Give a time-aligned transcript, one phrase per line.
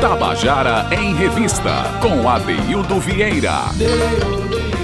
[0.00, 1.70] Tabajara em Revista,
[2.02, 3.62] com Adeildo Vieira.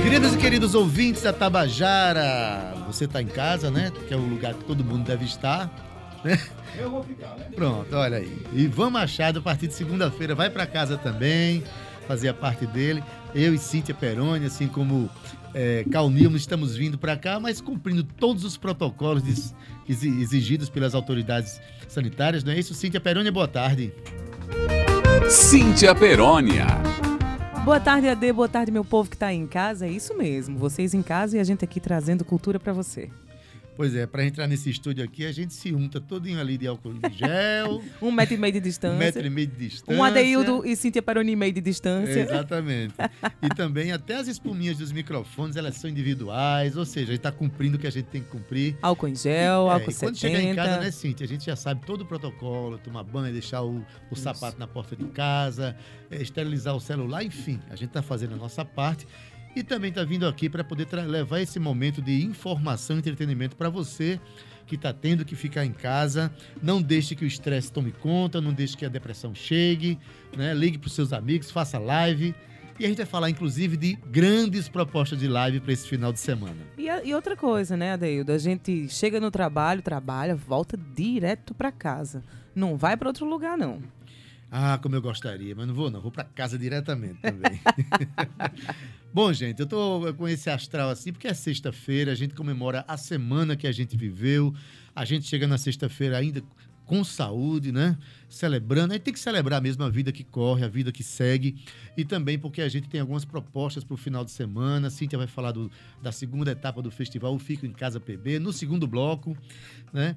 [0.03, 3.93] Queridos e queridos ouvintes da Tabajara, você está em casa, né?
[4.09, 5.71] Que é o lugar que todo mundo deve estar.
[6.25, 6.41] Né?
[6.79, 7.47] Eu vou ficar, né?
[7.55, 8.43] Pronto, olha aí.
[8.53, 11.65] Ivan Machado, a partir de segunda-feira, vai para casa também,
[12.09, 13.03] fazer a parte dele.
[13.35, 15.09] Eu e Cíntia Peroni, assim como
[15.55, 19.23] é, Cal Nilma, estamos vindo para cá, mas cumprindo todos os protocolos
[19.89, 22.75] exigidos pelas autoridades sanitárias, não é isso?
[22.75, 23.93] Cíntia Peroni, boa tarde.
[25.29, 26.67] Cíntia Perônia.
[27.65, 28.33] Boa tarde, Ade.
[28.33, 29.87] Boa tarde, meu povo que está aí em casa.
[29.87, 30.59] É isso mesmo.
[30.59, 33.11] Vocês em casa e a gente aqui trazendo cultura para você.
[33.81, 36.93] Pois é, para entrar nesse estúdio aqui, a gente se unta todinho ali de álcool
[36.93, 37.83] de gel.
[38.03, 38.95] um metro e meio de distância.
[38.95, 39.99] Um metro e meio de distância.
[39.99, 42.21] Um Adeildo e Cíntia Peroni meio de distância.
[42.21, 42.93] Exatamente.
[43.41, 47.33] e também até as espuminhas dos microfones, elas são individuais, ou seja, a gente está
[47.33, 48.77] cumprindo o que a gente tem que cumprir.
[48.83, 50.19] Álcool em gel, e, álcool é, e quando 70.
[50.19, 53.63] chegar em casa, né, Cíntia, a gente já sabe todo o protocolo, tomar banho, deixar
[53.63, 55.75] o, o sapato na porta de casa,
[56.11, 59.07] é, esterilizar o celular, enfim, a gente está fazendo a nossa parte
[59.55, 63.69] e também está vindo aqui para poder levar esse momento de informação e entretenimento para
[63.69, 64.21] você
[64.67, 66.33] que está tendo que ficar em casa.
[66.63, 69.99] Não deixe que o estresse tome conta, não deixe que a depressão chegue.
[70.37, 70.55] Né?
[70.55, 72.35] Ligue para os seus amigos, faça live.
[72.79, 76.21] E a gente vai falar, inclusive, de grandes propostas de live para esse final de
[76.21, 76.57] semana.
[76.79, 78.33] E, a, e, outra coisa, né, Adeildo?
[78.33, 82.23] A gente chega no trabalho, trabalha, volta direto para casa.
[82.55, 83.83] Não vai para outro lugar, não.
[84.51, 87.61] Ah, como eu gostaria, mas não vou não, vou para casa diretamente também.
[89.15, 92.97] Bom, gente, eu tô com esse astral assim porque é sexta-feira, a gente comemora a
[92.97, 94.53] semana que a gente viveu.
[94.95, 96.43] A gente chega na sexta-feira ainda
[96.91, 97.97] com saúde, né?
[98.29, 98.93] Celebrando.
[98.93, 101.65] A gente tem que celebrar mesmo a vida que corre, a vida que segue.
[101.97, 104.89] E também porque a gente tem algumas propostas para o final de semana.
[104.89, 105.71] A Cíntia vai falar do,
[106.03, 109.39] da segunda etapa do festival o Fico em Casa PB, no segundo bloco,
[109.93, 110.17] né?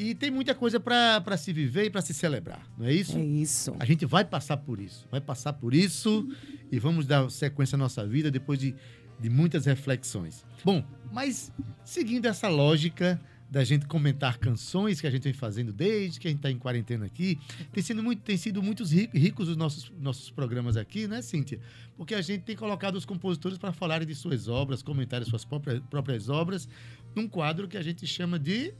[0.00, 3.18] E tem muita coisa para se viver e para se celebrar, não é isso?
[3.18, 3.76] É isso.
[3.78, 6.26] A gente vai passar por isso, vai passar por isso
[6.72, 8.74] e vamos dar sequência à nossa vida depois de,
[9.20, 10.42] de muitas reflexões.
[10.64, 10.82] Bom,
[11.12, 11.52] mas
[11.84, 13.20] seguindo essa lógica
[13.50, 16.58] da gente comentar canções que a gente vem fazendo desde que a gente está em
[16.58, 17.38] quarentena aqui,
[17.70, 21.60] tem sido muito, tem sido muitos ricos os nossos, nossos programas aqui, né, Cíntia?
[21.94, 25.78] Porque a gente tem colocado os compositores para falarem de suas obras, comentarem suas próprias,
[25.90, 26.66] próprias obras,
[27.14, 28.72] num quadro que a gente chama de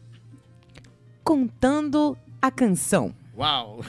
[1.23, 3.15] Contando a Canção.
[3.37, 3.85] Uau!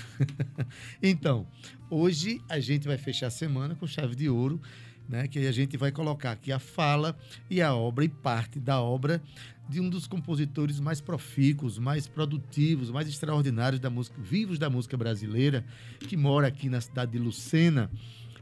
[1.01, 1.47] então,
[1.89, 4.61] hoje a gente vai fechar a semana com chave de ouro,
[5.07, 5.27] né?
[5.27, 7.17] Que a gente vai colocar aqui a fala
[7.49, 9.21] e a obra e parte da obra
[9.67, 14.97] de um dos compositores mais profícuos, mais produtivos, mais extraordinários da música, vivos da música
[14.97, 15.65] brasileira,
[15.99, 17.89] que mora aqui na cidade de Lucena,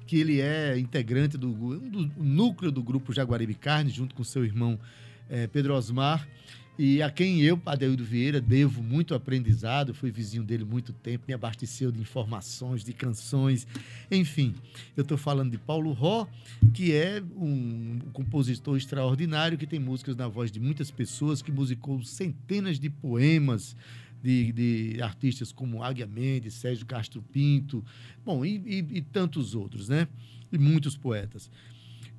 [0.07, 4.79] que ele é integrante do, do núcleo do grupo Jaguaribe Carne, junto com seu irmão
[5.29, 6.27] eh, Pedro Osmar
[6.81, 11.33] e a quem eu, Adeildo Vieira, devo muito aprendizado, fui vizinho dele muito tempo, me
[11.33, 13.67] abasteceu de informações, de canções,
[14.09, 14.55] enfim.
[14.95, 16.25] Eu estou falando de Paulo Ró,
[16.73, 22.01] que é um compositor extraordinário, que tem músicas na voz de muitas pessoas, que musicou
[22.01, 23.75] centenas de poemas,
[24.23, 27.83] de, de, artistas como Águia Mendes, Sérgio Castro Pinto,
[28.23, 30.07] bom, e, e, e, tantos outros, né?
[30.49, 31.51] E muitos poetas.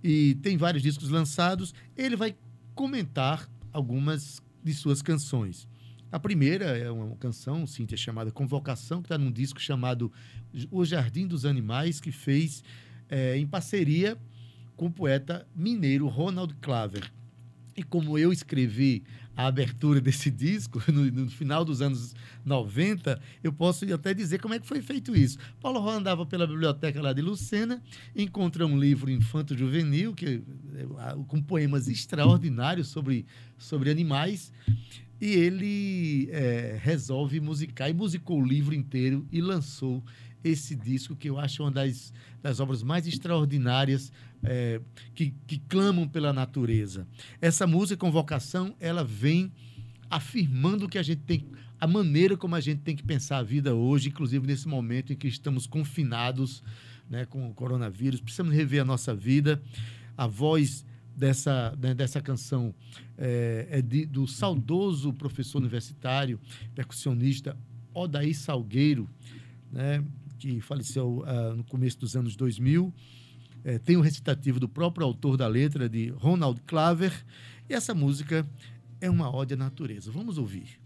[0.04, 1.74] E tem vários discos lançados.
[1.96, 2.36] Ele vai
[2.74, 5.68] comentar algumas de suas canções.
[6.12, 10.12] A primeira é uma canção, Cíntia, chamada Convocação, que está num disco chamado
[10.70, 12.64] O Jardim dos Animais, que fez
[13.08, 14.18] é, em parceria
[14.76, 17.12] com o poeta mineiro Ronald Claver.
[17.76, 19.04] E como eu escrevi
[19.40, 22.14] a abertura desse disco, no, no, final dos anos
[22.44, 25.38] 90, eu posso até dizer como é que foi feito isso.
[25.60, 27.82] Paulo Ró andava pela biblioteca lá de Lucena,
[28.14, 30.42] encontra um livro infanto-juvenil, que,
[30.74, 33.24] é, com poemas extraordinários sobre,
[33.56, 34.52] sobre animais,
[35.20, 40.02] e ele é, resolve musicar, e musicou o livro inteiro e lançou
[40.42, 42.12] esse disco, que eu acho uma das,
[42.42, 44.10] das obras mais extraordinárias
[44.42, 44.80] é,
[45.14, 47.06] que, que clamam pela natureza.
[47.40, 49.52] Essa música, Convocação, ela vem
[50.08, 51.46] afirmando que a gente tem
[51.80, 55.16] a maneira como a gente tem que pensar a vida hoje, inclusive nesse momento em
[55.16, 56.62] que estamos confinados
[57.08, 59.62] né, com o coronavírus, precisamos rever a nossa vida.
[60.16, 60.84] A voz
[61.16, 62.74] dessa, né, dessa canção
[63.16, 66.38] é, é de, do saudoso professor universitário,
[66.74, 67.56] percussionista
[67.94, 69.08] Odaí Salgueiro,
[69.72, 70.04] né,
[70.38, 72.92] que faleceu uh, no começo dos anos 2000.
[73.64, 77.24] É, tem o recitativo do próprio autor da letra, de Ronald Claver.
[77.68, 78.46] E essa música
[79.00, 80.10] é uma ode à natureza.
[80.10, 80.80] Vamos ouvir.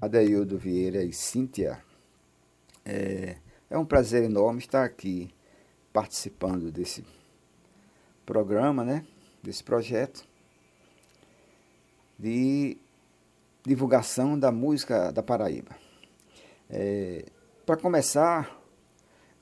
[0.00, 1.82] Adeildo Vieira e Cíntia,
[2.84, 3.36] é,
[3.70, 5.30] é um prazer enorme estar aqui
[5.92, 7.04] participando desse
[8.26, 9.06] programa, né?
[9.42, 10.26] desse projeto
[12.18, 12.78] de
[13.64, 15.76] divulgação da música da Paraíba.
[16.68, 17.26] É,
[17.64, 18.58] para começar,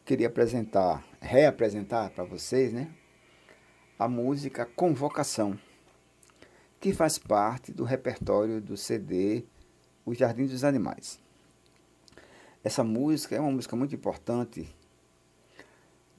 [0.05, 2.91] queria apresentar, reapresentar para vocês, né,
[3.99, 5.59] a música Convocação,
[6.81, 9.45] que faz parte do repertório do CD
[10.05, 11.21] O Jardim dos Animais.
[12.65, 14.69] Essa música é uma música muito importante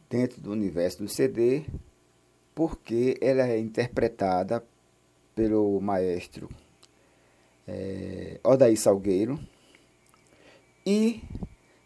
[0.10, 1.66] dentro do universo do CD,
[2.56, 4.66] porque ela é interpretada
[5.36, 6.48] pelo maestro
[7.68, 9.40] é, Odaí Salgueiro
[10.86, 11.24] e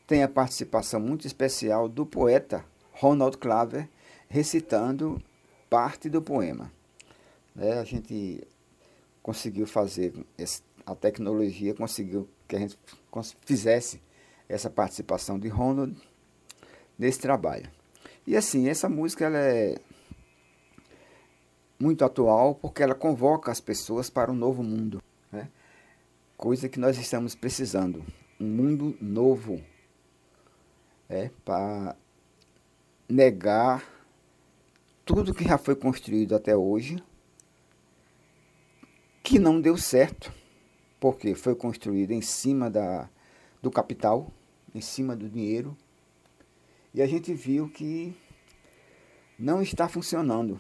[0.05, 2.63] tem a participação muito especial do poeta
[2.99, 3.87] Ronald Claver
[4.27, 5.21] recitando
[5.69, 6.71] parte do poema.
[7.57, 8.45] É, a gente
[9.21, 10.13] conseguiu fazer,
[10.85, 12.77] a tecnologia conseguiu que a gente
[13.45, 14.01] fizesse
[14.47, 15.95] essa participação de Ronald
[16.97, 17.69] nesse trabalho.
[18.25, 19.75] E assim, essa música ela é
[21.79, 25.01] muito atual porque ela convoca as pessoas para um novo mundo,
[25.31, 25.49] né?
[26.35, 28.03] coisa que nós estamos precisando,
[28.39, 29.61] um mundo novo,
[31.09, 31.95] é, para
[33.07, 33.83] negar
[35.05, 37.01] tudo que já foi construído até hoje,
[39.23, 40.33] que não deu certo,
[40.99, 43.09] porque foi construído em cima da,
[43.61, 44.31] do capital,
[44.75, 45.77] em cima do dinheiro,
[46.93, 48.15] e a gente viu que
[49.37, 50.59] não está funcionando,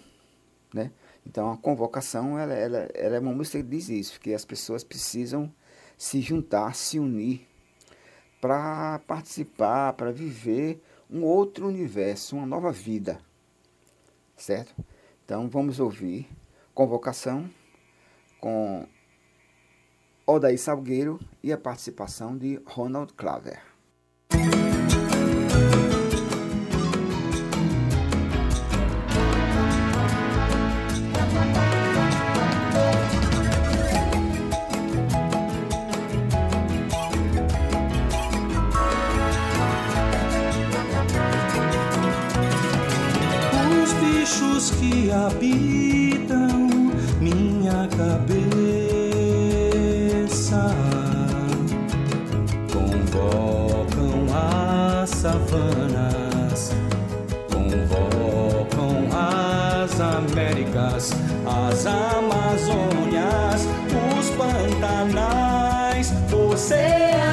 [0.73, 0.91] né?
[1.25, 4.83] Então a convocação ela, ela, ela é uma música que diz isso, que as pessoas
[4.83, 5.51] precisam
[5.97, 7.45] se juntar, se unir
[8.39, 13.19] para participar, para viver um outro universo, uma nova vida.
[14.35, 14.73] Certo?
[15.23, 16.29] Então vamos ouvir
[16.73, 17.49] convocação
[18.39, 18.87] com
[20.25, 23.66] Odaí Salgueiro e a participação de Ronald Claver.
[45.11, 48.35] Habitam minha cabeça,
[52.71, 56.71] convocam as savanas,
[57.51, 61.11] convocam as Américas,
[61.45, 63.67] as Amazônias,
[64.19, 67.26] os Pantanais, Oceanias.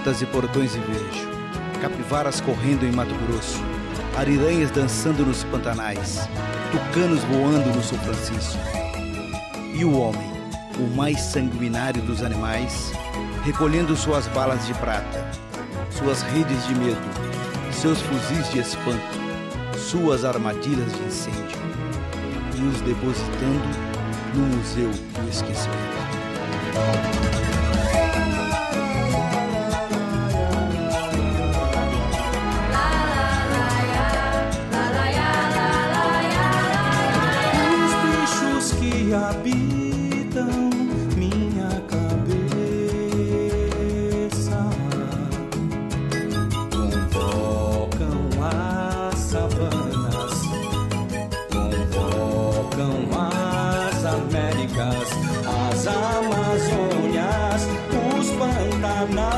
[0.00, 1.28] Portas e portões e vejo
[1.82, 3.62] capivaras correndo em Mato Grosso,
[4.16, 6.28] ariranhas dançando nos pantanais,
[6.70, 8.58] tucanos voando no São Francisco.
[9.74, 10.30] E o homem,
[10.78, 12.92] o mais sanguinário dos animais,
[13.44, 15.30] recolhendo suas balas de prata,
[15.90, 17.00] suas redes de medo,
[17.72, 19.00] seus fuzis de espanto,
[19.78, 21.58] suas armadilhas de incêndio,
[22.58, 23.70] e os depositando
[24.34, 27.49] no Museu do Esquecimento.
[55.80, 57.62] as Amazônias,
[58.18, 59.29] os pantanais.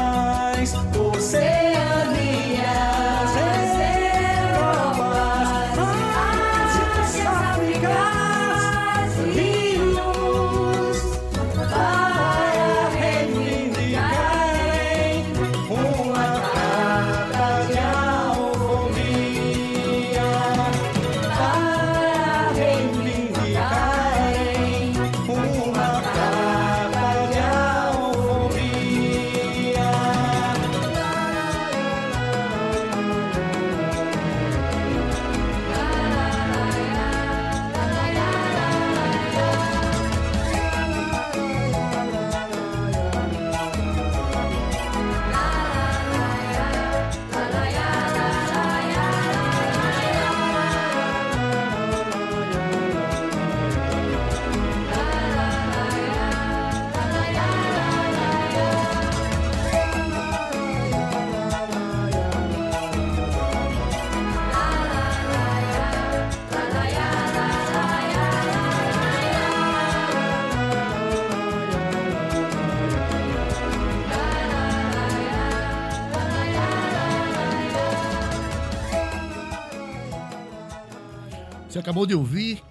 [81.73, 82.62] Você acabou de ouvir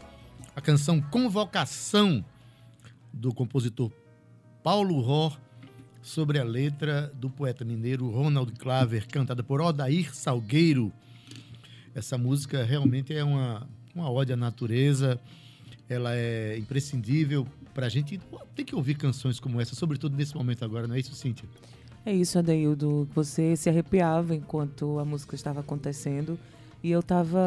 [0.56, 2.24] a canção Convocação
[3.12, 3.92] do compositor
[4.62, 5.36] Paulo Ró
[6.04, 10.94] sobre a letra do poeta mineiro Ronald Claver, cantada por Odair Salgueiro.
[11.96, 15.20] Essa música realmente é uma, uma ode à natureza,
[15.90, 18.22] ela é imprescindível para a gente.
[18.56, 21.50] Tem que ouvir canções como essa, sobretudo nesse momento agora, não é isso, Cíntia?
[22.06, 23.10] É isso, Adeildo.
[23.16, 26.38] Você se arrepiava enquanto a música estava acontecendo.
[26.84, 27.40] E eu estava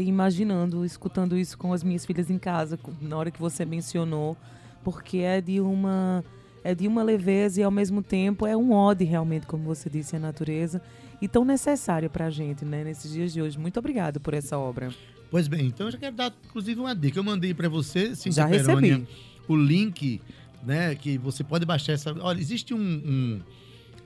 [0.00, 4.36] imaginando, escutando isso com as minhas filhas em casa, na hora que você mencionou,
[4.82, 6.22] porque é de uma
[6.62, 10.16] é de uma leveza e ao mesmo tempo é um ode realmente, como você disse,
[10.16, 10.80] à natureza
[11.20, 13.58] e tão necessária para a gente, né, nesses dias de hoje.
[13.58, 14.88] Muito obrigado por essa obra.
[15.30, 17.18] Pois bem, então eu já quero dar inclusive uma dica.
[17.18, 19.08] Eu mandei para você, Cintia Já Perônia, recebi.
[19.46, 20.22] o link,
[20.62, 22.14] né, que você pode baixar essa.
[22.20, 23.40] Olha, existe um, um,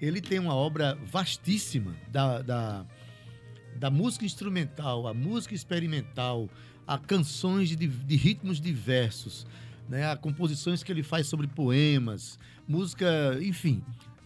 [0.01, 2.85] ele tem uma obra vastíssima da, da,
[3.75, 6.49] da música instrumental, a música experimental,
[6.87, 9.45] a canções de, de ritmos diversos,
[9.89, 10.09] né?
[10.09, 13.83] A composições que ele faz sobre poemas, música, enfim.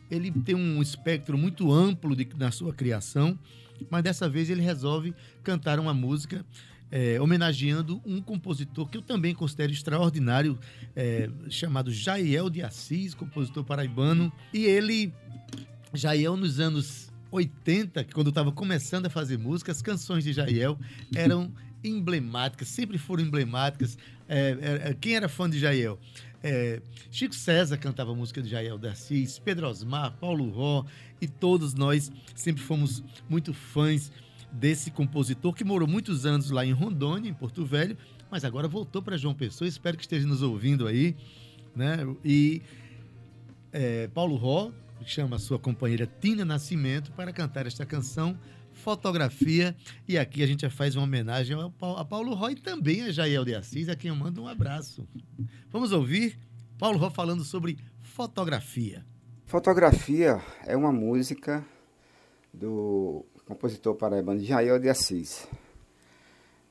[0.10, 3.40] Ele tem um espectro muito amplo de, na sua criação,
[3.90, 6.46] mas dessa vez ele resolve cantar uma música
[6.92, 10.60] é, homenageando um compositor que eu também considero extraordinário,
[10.96, 14.32] é, chamado Jaiel de Assis, compositor paraibano.
[14.54, 15.14] E ele,
[15.94, 20.78] Jaiel, nos anos 80, quando estava começando a fazer música, as canções de Jaiel
[21.16, 23.98] eram emblemáticas, sempre foram emblemáticas.
[24.28, 25.98] É, é, quem era fã de Jaiel?
[26.44, 26.82] É,
[27.12, 30.86] Chico César cantava música de Jael de Assis, Pedro Osmar, Paulo Ró
[31.20, 34.12] e todos nós sempre fomos muito fãs
[34.52, 37.98] desse compositor que morou muitos anos lá em Rondônia, em Porto Velho,
[38.30, 39.68] mas agora voltou para João Pessoa.
[39.68, 41.16] Espero que esteja nos ouvindo aí,
[41.76, 41.98] né?
[42.26, 42.62] E
[43.72, 44.72] é, Paulo Ró
[45.06, 48.38] chama sua companheira Tina Nascimento para cantar esta canção
[48.82, 49.76] Fotografia.
[50.08, 53.88] E aqui a gente faz uma homenagem a Paulo e também a Jael de Assis,
[53.88, 55.08] a quem eu mando um abraço.
[55.70, 56.38] Vamos ouvir
[56.80, 59.06] Paulo Ró falando sobre fotografia.
[59.46, 61.64] Fotografia é uma música
[62.52, 65.48] do compositor paraibano Jael de Assis.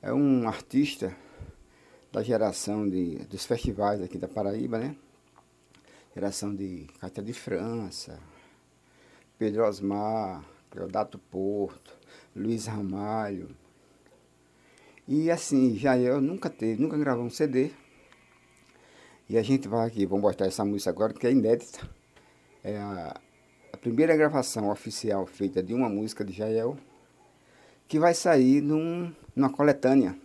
[0.02, 1.16] É um artista
[2.10, 4.96] da geração de, dos festivais aqui da Paraíba, né?
[6.12, 8.18] Geração de Cátia de França,
[9.38, 11.99] Pedro Osmar, Cleodato Porto,
[12.34, 13.48] Luiz Ramalho.
[15.06, 17.70] E assim, Jael nunca teve, nunca gravou um CD.
[19.28, 21.88] E a gente vai aqui, vamos mostrar essa música agora, que é inédita.
[22.62, 23.20] É a,
[23.72, 26.76] a primeira gravação oficial feita de uma música de Jael,
[27.88, 30.16] que vai sair num, numa coletânea,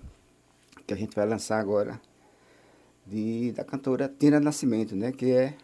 [0.86, 2.00] que a gente vai lançar agora,
[3.06, 5.12] de, da cantora Tina Nascimento, né?
[5.12, 5.58] Que é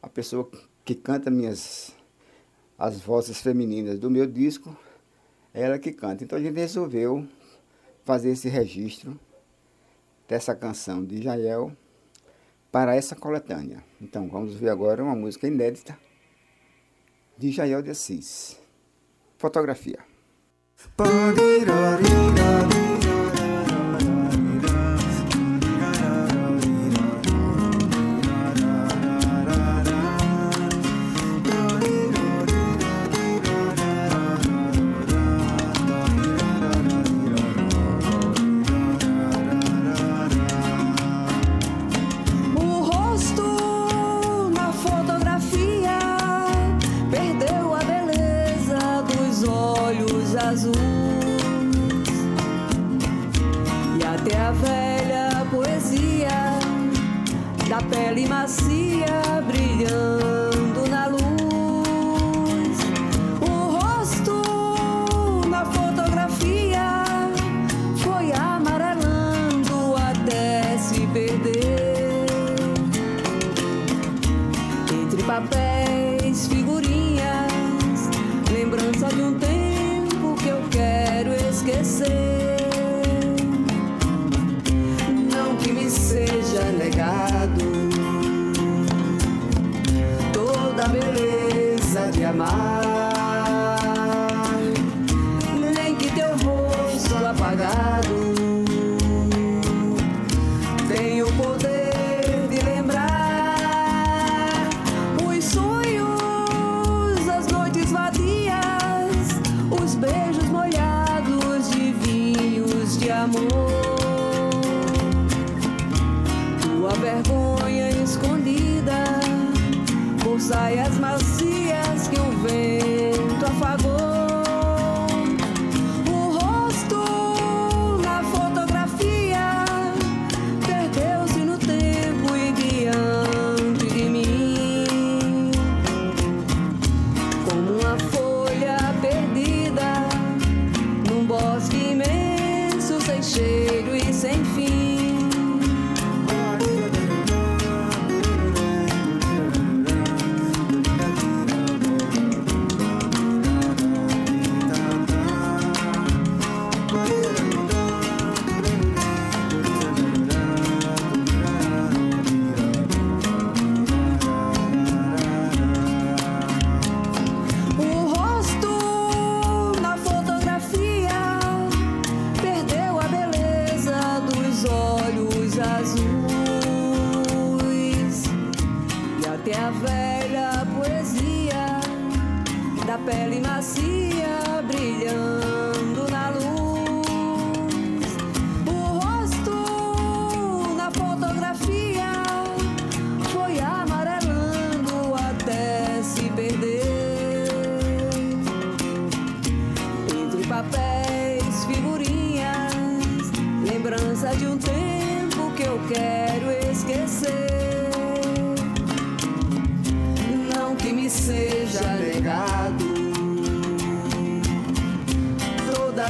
[0.00, 0.48] a pessoa
[0.84, 1.94] que canta minhas
[2.78, 4.76] as vozes femininas do meu disco,
[5.52, 6.24] ela que canta.
[6.24, 7.26] Então a gente resolveu
[8.04, 9.18] fazer esse registro
[10.28, 11.72] dessa canção de Jael
[12.70, 13.84] para essa coletânea.
[14.00, 15.98] Então vamos ver agora uma música inédita
[17.36, 18.58] de Jael de Assis.
[19.36, 19.98] Fotografia.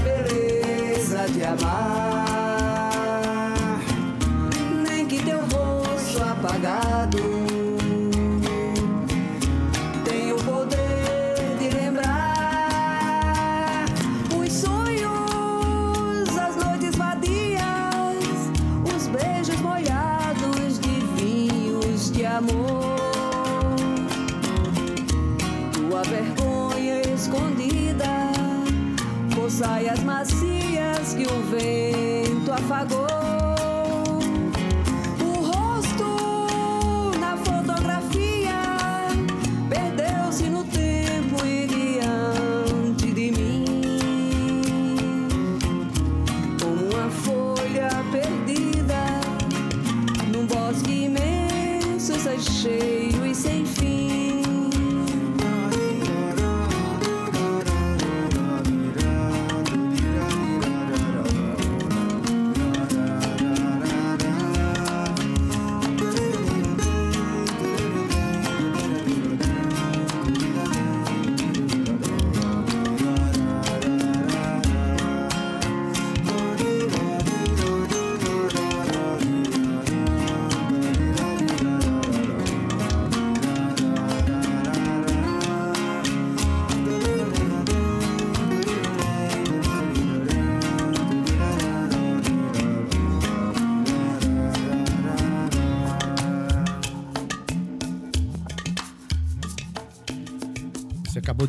[0.03, 2.02] Toda a beleza de amar,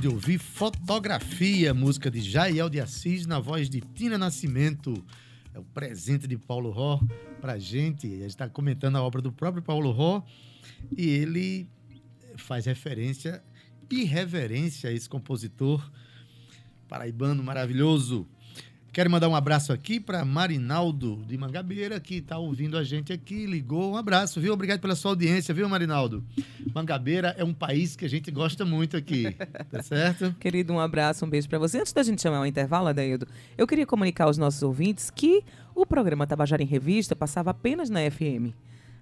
[0.04, 5.02] de ouvir Fotografia, música de Jael de Assis, na voz de Tina Nascimento.
[5.54, 7.00] É o presente de Paulo Ró
[7.40, 8.08] pra gente.
[8.08, 10.22] A gente está comentando a obra do próprio Paulo Ró
[10.98, 11.70] e ele
[12.36, 13.42] faz referência
[13.90, 15.90] e reverência a esse compositor
[16.86, 18.28] paraibano maravilhoso.
[18.94, 23.48] Quero mandar um abraço aqui para Marinaldo de Mangabeira, que está ouvindo a gente aqui,
[23.48, 23.94] ligou.
[23.94, 24.54] Um abraço, viu?
[24.54, 26.24] Obrigado pela sua audiência, viu, Marinaldo?
[26.76, 29.36] Mangabeira é um país que a gente gosta muito aqui,
[29.72, 30.36] tá certo?
[30.40, 31.80] Querido, um abraço, um beijo para você.
[31.80, 33.28] Antes da gente chamar o intervalo, Adeildo,
[33.58, 38.00] eu queria comunicar aos nossos ouvintes que o programa Tabajara em Revista passava apenas na
[38.12, 38.54] FM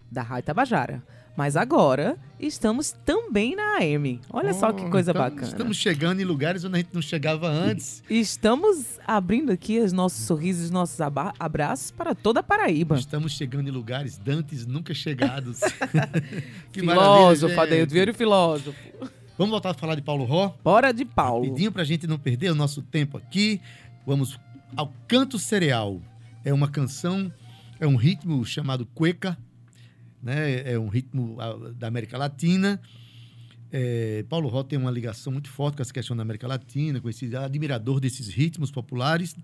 [0.10, 1.04] da Rádio Tabajara.
[1.36, 4.20] Mas agora estamos também na AM.
[4.30, 5.48] Olha só que Oh, coisa então bacana.
[5.48, 8.04] Estamos chegando em lugares onde a gente não chegava antes.
[8.10, 11.00] Estamos abrindo aqui os nossos sorrisos, os nossos
[11.40, 12.98] abraços para toda a Paraíba.
[12.98, 15.60] Estamos chegando em lugares dantes nunca chegados.
[16.74, 17.94] que filósofo, Adeildo.
[17.94, 18.78] Vieira, filósofo.
[19.38, 20.54] Vamos voltar a falar de Paulo Ró?
[20.64, 21.46] Bora de Paulo.
[21.46, 23.62] Rapidinho pra gente não perder o nosso tempo aqui.
[24.06, 24.38] Vamos
[24.76, 26.02] ao Canto Cereal.
[26.44, 27.32] É uma canção,
[27.80, 29.38] é um ritmo chamado cueca,
[30.22, 30.72] né?
[30.74, 31.38] É um ritmo
[31.78, 32.80] da América Latina.
[33.72, 37.10] É, Paulo Ró tem uma ligação muito forte com essa questão da América Latina, com
[37.10, 39.36] esse admirador desses ritmos populares.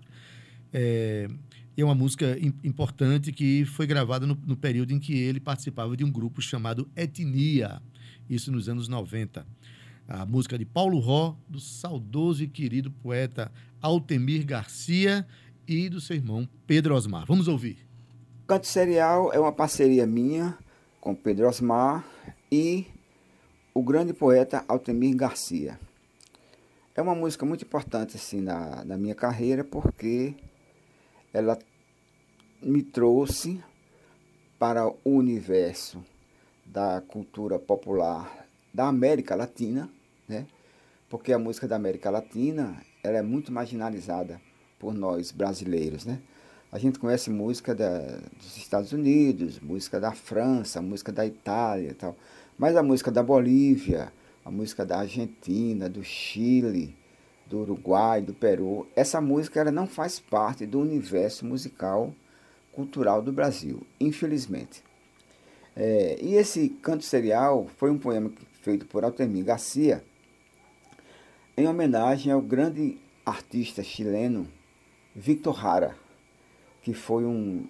[0.72, 1.28] É,
[1.76, 5.96] é uma música im- importante que foi gravada no, no período em que ele participava
[5.96, 7.80] de um grupo chamado Etnia,
[8.28, 9.46] isso nos anos 90
[10.08, 15.26] a música de Paulo Ró, do saudoso e querido poeta Altemir Garcia
[15.66, 17.26] e do seu irmão Pedro Osmar.
[17.26, 17.86] Vamos ouvir.
[18.46, 20.56] Canto Serial é uma parceria minha
[21.08, 22.04] com Pedro Osmar
[22.52, 22.86] e
[23.72, 25.80] o grande poeta Altemir Garcia.
[26.94, 30.34] É uma música muito importante assim na, na minha carreira porque
[31.32, 31.58] ela
[32.60, 33.58] me trouxe
[34.58, 36.04] para o universo
[36.66, 39.88] da cultura popular da América Latina,
[40.28, 40.46] né?
[41.08, 44.38] Porque a música da América Latina ela é muito marginalizada
[44.78, 46.20] por nós brasileiros, né?
[46.70, 47.98] A gente conhece música da,
[48.36, 52.14] dos Estados Unidos, música da França, música da Itália e tal.
[52.58, 54.12] Mas a música da Bolívia,
[54.44, 56.94] a música da Argentina, do Chile,
[57.46, 62.14] do Uruguai, do Peru, essa música ela não faz parte do universo musical
[62.70, 64.82] cultural do Brasil, infelizmente.
[65.74, 70.04] É, e esse canto serial foi um poema feito por Altemir Garcia
[71.56, 74.46] em homenagem ao grande artista chileno
[75.14, 75.96] Victor Hara,
[76.88, 77.66] que foi um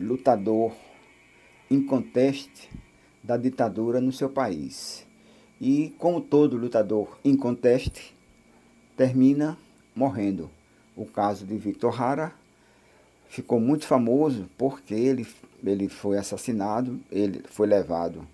[0.00, 0.72] lutador
[1.70, 2.68] inconteste
[3.22, 5.06] da ditadura no seu país.
[5.60, 8.16] E, como todo lutador inconteste,
[8.96, 9.56] termina
[9.94, 10.50] morrendo.
[10.96, 12.32] O caso de Victor Hara
[13.28, 15.24] ficou muito famoso porque ele,
[15.64, 18.26] ele foi assassinado, ele foi levado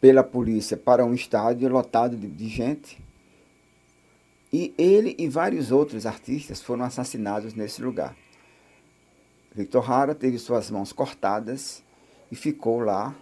[0.00, 2.98] pela polícia para um estádio lotado de, de gente.
[4.50, 8.16] E ele e vários outros artistas foram assassinados nesse lugar.
[9.54, 11.82] Victor Hara teve suas mãos cortadas
[12.30, 13.14] e ficou lá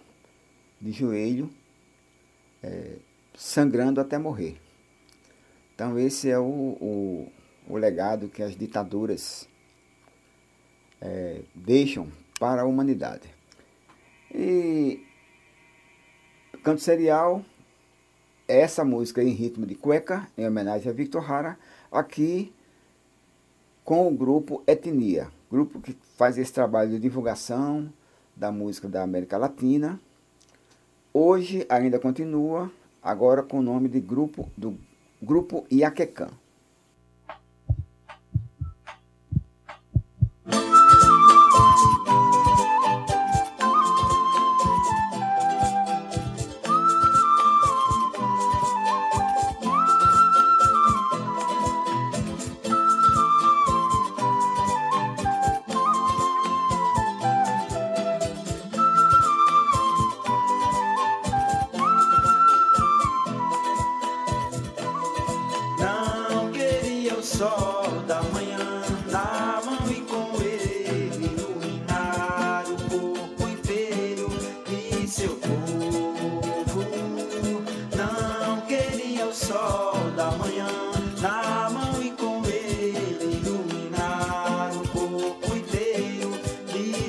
[0.81, 1.47] de joelho,
[2.63, 2.97] eh,
[3.35, 4.59] sangrando até morrer.
[5.75, 7.31] Então esse é o, o,
[7.67, 9.47] o legado que as ditaduras
[10.99, 13.29] eh, deixam para a humanidade.
[14.33, 15.05] E
[16.63, 17.45] Canto Serial,
[18.47, 21.59] essa música em ritmo de cueca, em homenagem a Victor Hara,
[21.91, 22.51] aqui
[23.83, 27.87] com o grupo Etnia, grupo que faz esse trabalho de divulgação
[28.35, 29.99] da música da América Latina.
[31.13, 32.71] Hoje ainda continua,
[33.03, 34.75] agora com o nome de grupo do
[35.21, 36.29] grupo Iaquecã.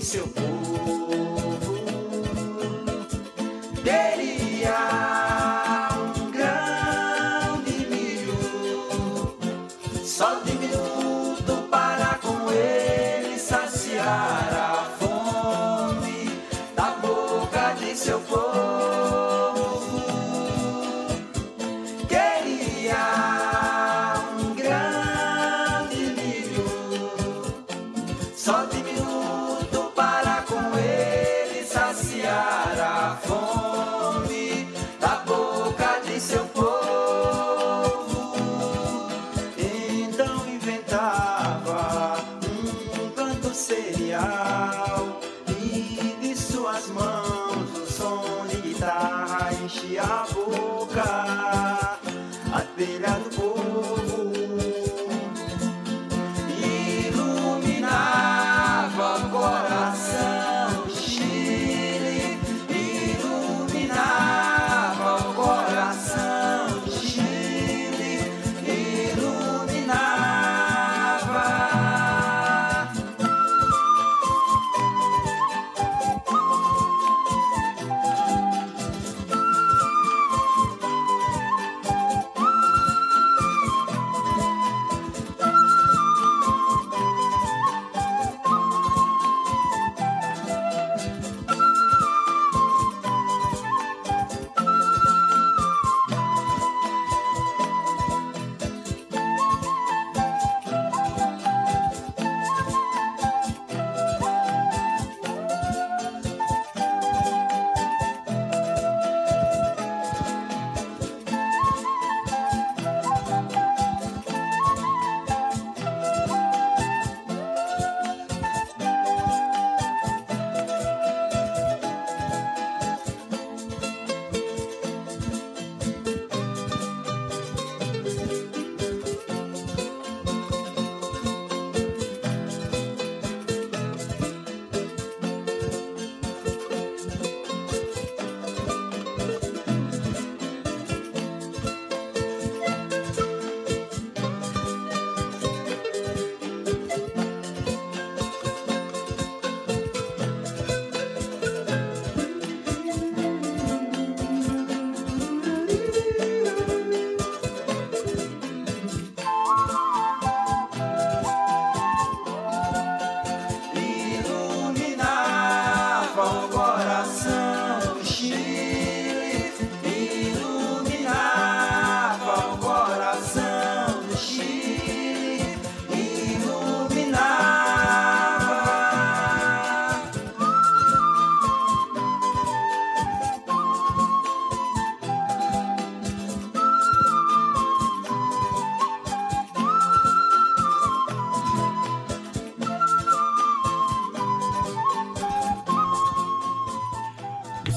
[0.04, 0.53] Seu povo.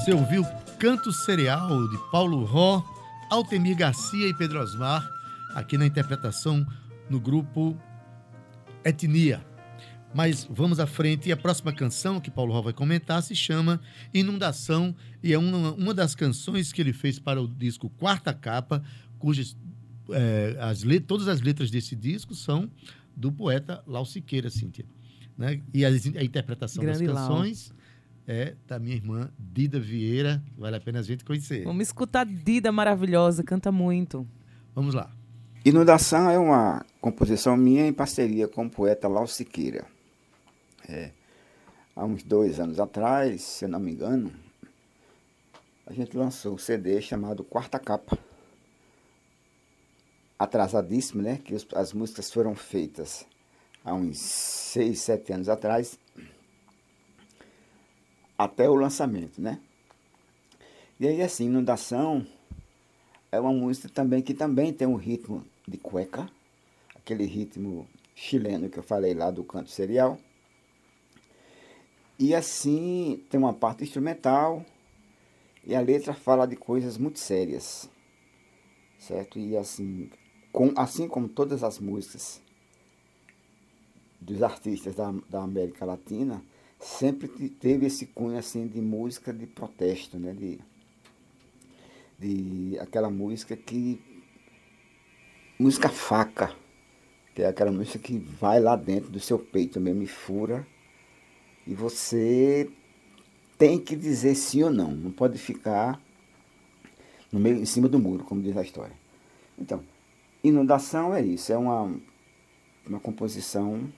[0.08, 0.42] Você ouviu
[0.78, 2.82] Canto Cereal de Paulo Ró,
[3.28, 5.06] Altemir Garcia e Pedro Osmar,
[5.54, 6.66] aqui na interpretação
[7.10, 7.76] no grupo
[8.82, 9.46] Etnia.
[10.14, 13.82] Mas vamos à frente e a próxima canção que Paulo Ró vai comentar se chama
[14.14, 18.82] Inundação e é uma, uma das canções que ele fez para o disco Quarta Capa,
[19.18, 19.54] cujas
[20.08, 22.70] é, as let- todas as letras desse disco são
[23.14, 24.86] do poeta Lau Siqueira, Cíntia.
[25.36, 25.60] Né?
[25.74, 27.74] E a, a interpretação Grande das canções
[28.28, 31.64] é da minha irmã Dida Vieira, vale a pena a gente conhecer.
[31.64, 34.28] Vamos escutar Dida maravilhosa, canta muito.
[34.74, 35.10] Vamos lá.
[35.64, 39.86] Inundação é uma composição minha em parceria com o poeta Lau Siqueira.
[40.88, 41.10] É,
[41.96, 44.30] há uns dois anos atrás, se eu não me engano,
[45.86, 48.16] a gente lançou um CD chamado Quarta Capa.
[50.38, 51.38] Atrasadíssimo, né?
[51.44, 53.26] Que os- as músicas foram feitas
[53.84, 55.98] há uns seis, sete anos atrás,
[58.38, 59.60] até o lançamento, né?
[61.00, 62.24] E aí, assim, Inundação
[63.30, 66.30] é uma música também que também tem um ritmo de cueca,
[66.94, 70.18] aquele ritmo chileno que eu falei lá do canto serial.
[72.18, 74.64] E assim tem uma parte instrumental
[75.64, 77.88] e a letra fala de coisas muito sérias,
[78.98, 79.38] certo?
[79.38, 80.10] E assim,
[80.50, 82.42] com, assim como todas as músicas
[84.20, 86.42] dos artistas da, da América Latina,
[86.78, 90.32] sempre te- teve esse cunho assim de música de protesto, né?
[90.32, 90.58] De,
[92.18, 94.00] de aquela música que
[95.58, 96.54] música faca,
[97.34, 100.66] que é aquela música que vai lá dentro do seu peito mesmo e fura
[101.66, 102.70] e você
[103.58, 106.00] tem que dizer sim ou não, não pode ficar
[107.30, 108.96] no meio em cima do muro, como diz a história.
[109.58, 109.84] Então,
[110.42, 111.92] inundação é isso, é uma
[112.86, 113.92] uma composição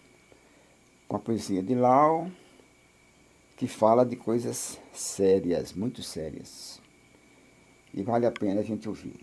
[1.07, 2.29] com a poesia de Lau
[3.61, 6.81] que fala de coisas sérias, muito sérias.
[7.93, 9.21] E vale a pena a gente ouvir.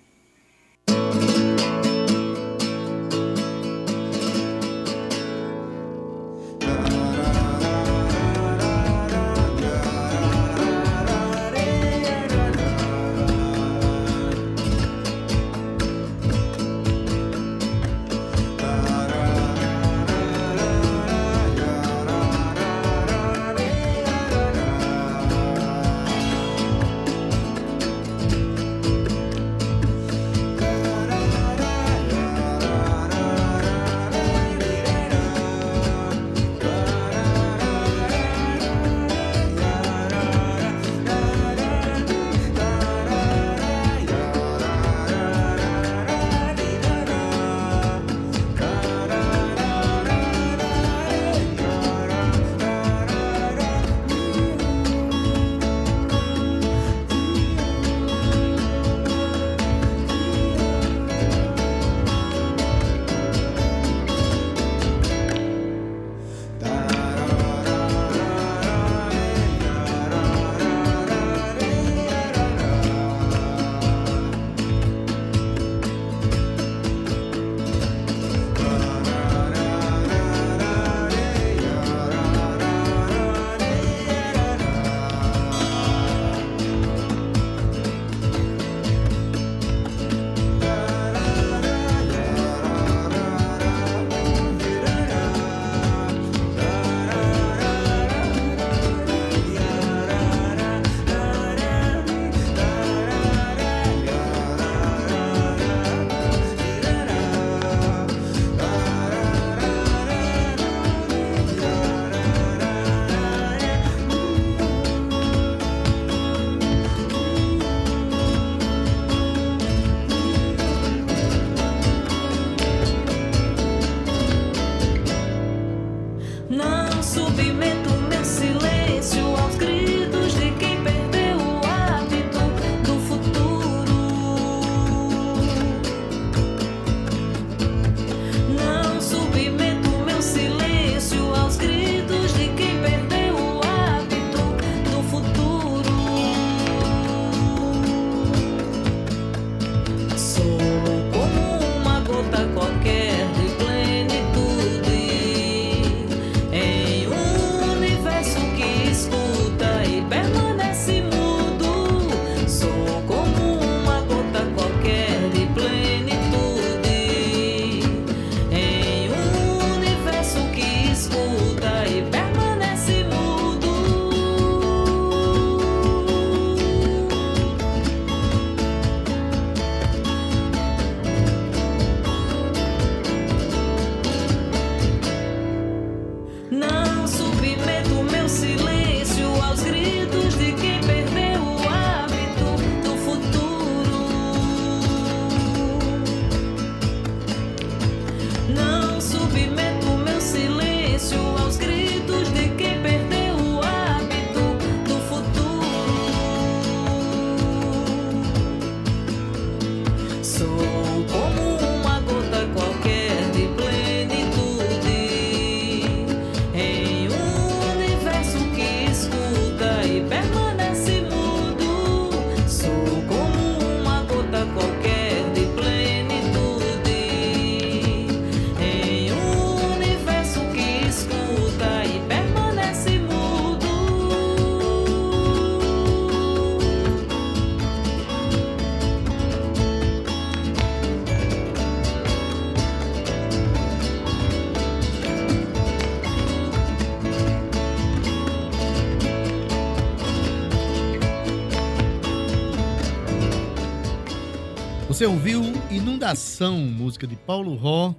[254.97, 257.93] Você ouviu Inundação, música de Paulo Ró,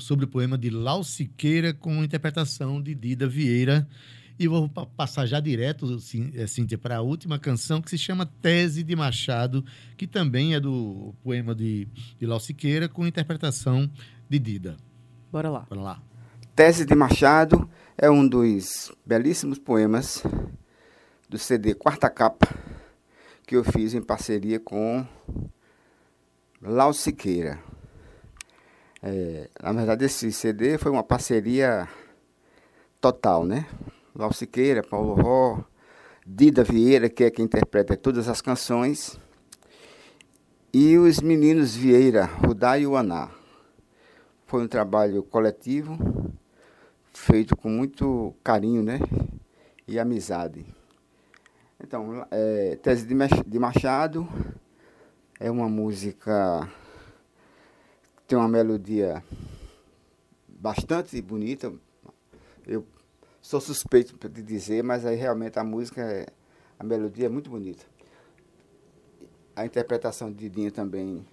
[0.00, 3.88] sobre o poema de Lau Siqueira, com interpretação de Dida Vieira.
[4.38, 5.96] E vou pa- passar já direto,
[6.34, 9.64] eh, Cíntia, para a última canção, que se chama Tese de Machado,
[9.96, 13.90] que também é do poema de, de Lau Siqueira, com interpretação
[14.28, 14.76] de Dida.
[15.32, 15.60] Bora lá.
[15.60, 16.02] Bora lá.
[16.54, 17.66] Tese de Machado
[17.96, 20.22] é um dos belíssimos poemas
[21.30, 22.46] do CD Quarta Capa
[23.46, 25.06] que eu fiz em parceria com
[26.62, 27.58] Lau Siqueira.
[29.02, 31.88] É, na verdade, esse CD foi uma parceria
[33.00, 33.66] total, né?
[34.14, 35.64] Lau Siqueira, Paulo Ró,
[36.24, 39.18] Dida Vieira, que é quem interpreta todas as canções,
[40.72, 43.28] e os meninos Vieira, Rudá e Uaná.
[44.46, 45.98] Foi um trabalho coletivo,
[47.12, 49.00] feito com muito carinho, né?
[49.88, 50.64] E amizade.
[51.82, 54.28] Então, é, Tese de Mach- de Machado
[55.42, 56.70] é uma música
[58.28, 59.24] tem uma melodia
[60.46, 61.74] bastante bonita.
[62.64, 62.86] Eu
[63.40, 66.28] sou suspeito de dizer, mas aí realmente a música, é-
[66.78, 67.84] a melodia é muito bonita.
[69.56, 71.26] A interpretação de Didinho também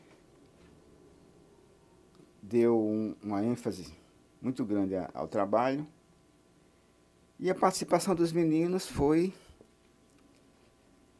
[2.41, 3.95] deu um- uma ênfase
[4.41, 5.85] muito grande ao trabalho.
[7.39, 9.31] E a participação dos meninos foi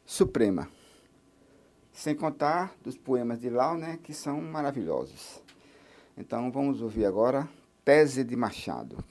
[0.08, 0.79] suprema.
[2.00, 5.44] Sem contar dos poemas de Lau, né, que são maravilhosos.
[6.18, 7.46] Então vamos ouvir agora
[7.84, 9.04] Tese de Machado,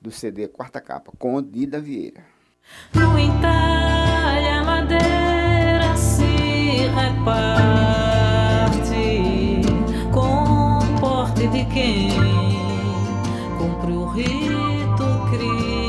[0.00, 2.24] do CD Quarta Capa, com Dida Vieira.
[2.92, 7.30] No entalhe a madeira se reparte
[10.12, 12.10] com porte de quem
[13.56, 15.79] cumpre o rito criador.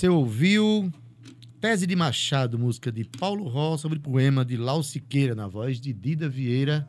[0.00, 0.90] Você ouviu
[1.60, 5.92] Tese de Machado, música de Paulo Ró sobre poema de Lau Siqueira, na voz de
[5.92, 6.88] Dida Vieira.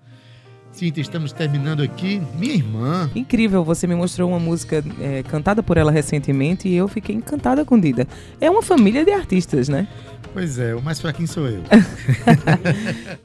[0.71, 2.21] Cintia, estamos terminando aqui.
[2.39, 3.11] Minha irmã.
[3.13, 7.65] Incrível, você me mostrou uma música é, cantada por ela recentemente e eu fiquei encantada
[7.65, 8.07] com Dida.
[8.39, 9.89] É uma família de artistas, né?
[10.31, 11.63] Pois é, o mais fraquinho sou eu.